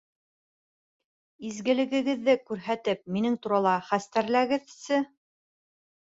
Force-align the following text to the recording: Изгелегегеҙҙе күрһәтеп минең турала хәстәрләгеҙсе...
Изгелегегеҙҙе 1.49 2.33
күрһәтеп 2.51 3.03
минең 3.17 3.35
турала 3.43 3.73
хәстәрләгеҙсе... 3.91 4.99